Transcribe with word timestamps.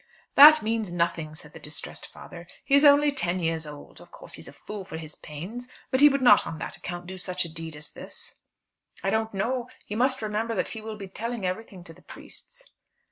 "That 0.33 0.63
means 0.63 0.91
nothing," 0.91 1.35
said 1.35 1.53
the 1.53 1.59
distressed 1.59 2.07
father. 2.07 2.47
"He 2.65 2.73
is 2.73 2.83
only 2.83 3.11
ten 3.11 3.39
years 3.39 3.67
old. 3.67 4.01
Of 4.01 4.09
course 4.09 4.33
he's 4.33 4.47
a 4.47 4.51
fool 4.51 4.83
for 4.83 4.97
his 4.97 5.13
pains; 5.13 5.67
but 5.91 6.01
he 6.01 6.09
would 6.09 6.23
not 6.23 6.47
on 6.47 6.57
that 6.57 6.75
account 6.75 7.05
do 7.05 7.19
such 7.19 7.45
a 7.45 7.49
deed 7.53 7.75
as 7.75 7.91
this." 7.91 8.37
"I 9.03 9.11
don't 9.11 9.31
know. 9.31 9.69
You 9.87 9.97
must 9.97 10.23
remember 10.23 10.55
that 10.55 10.69
he 10.69 10.81
will 10.81 10.97
be 10.97 11.07
telling 11.07 11.45
everything 11.45 11.83
to 11.83 11.93
the 11.93 12.01
priests." 12.01 12.63